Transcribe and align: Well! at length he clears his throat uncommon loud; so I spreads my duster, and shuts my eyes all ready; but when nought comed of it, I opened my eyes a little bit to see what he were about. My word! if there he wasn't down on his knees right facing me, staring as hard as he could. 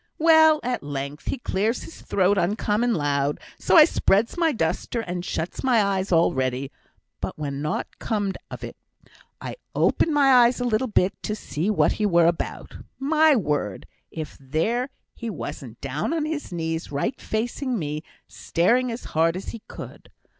Well! 0.17 0.59
at 0.63 0.81
length 0.81 1.25
he 1.27 1.37
clears 1.37 1.83
his 1.83 2.01
throat 2.01 2.35
uncommon 2.35 2.95
loud; 2.95 3.39
so 3.59 3.77
I 3.77 3.85
spreads 3.85 4.35
my 4.35 4.51
duster, 4.51 5.01
and 5.01 5.23
shuts 5.23 5.63
my 5.63 5.83
eyes 5.83 6.11
all 6.11 6.33
ready; 6.33 6.71
but 7.19 7.37
when 7.37 7.61
nought 7.61 7.85
comed 7.99 8.35
of 8.49 8.63
it, 8.63 8.75
I 9.39 9.57
opened 9.75 10.11
my 10.11 10.33
eyes 10.43 10.59
a 10.59 10.63
little 10.63 10.87
bit 10.87 11.13
to 11.21 11.35
see 11.35 11.69
what 11.69 11.91
he 11.91 12.07
were 12.07 12.25
about. 12.25 12.77
My 12.97 13.35
word! 13.35 13.85
if 14.09 14.35
there 14.39 14.89
he 15.13 15.29
wasn't 15.29 15.79
down 15.81 16.13
on 16.13 16.25
his 16.25 16.51
knees 16.51 16.91
right 16.91 17.21
facing 17.21 17.77
me, 17.77 18.01
staring 18.27 18.91
as 18.91 19.03
hard 19.13 19.37
as 19.37 19.49
he 19.49 19.61
could. 19.67 20.09